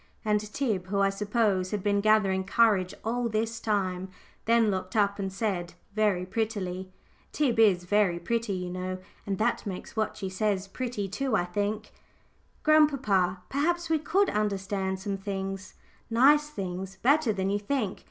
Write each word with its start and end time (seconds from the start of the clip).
And 0.25 0.39
Tib, 0.41 0.87
who, 0.87 0.99
I 0.99 1.11
suppose, 1.11 1.69
had 1.69 1.83
been 1.83 2.01
gathering 2.01 2.43
courage 2.43 2.95
all 3.05 3.29
this 3.29 3.59
time, 3.59 4.09
then 4.45 4.71
looked 4.71 4.95
up, 4.95 5.19
and 5.19 5.31
said 5.31 5.75
very 5.93 6.25
prettily 6.25 6.91
Tib 7.31 7.59
is 7.59 7.83
very 7.83 8.17
pretty, 8.17 8.53
you 8.53 8.71
know, 8.71 8.97
and 9.27 9.37
that 9.37 9.63
makes 9.67 9.95
what 9.95 10.17
she 10.17 10.27
says 10.27 10.67
pretty 10.67 11.07
too, 11.07 11.35
I 11.35 11.45
think 11.45 11.91
"Grandpapa, 12.63 13.43
perhaps 13.49 13.91
we 13.91 13.99
could 13.99 14.31
understand 14.31 14.99
some 14.99 15.17
things 15.17 15.75
nice 16.09 16.49
things 16.49 16.95
better 16.95 17.31
than 17.31 17.51
you 17.51 17.59
think. 17.59 17.99